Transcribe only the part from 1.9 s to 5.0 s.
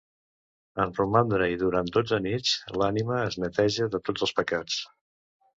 dotze nits, l'ànima es neteja de tots els pecats.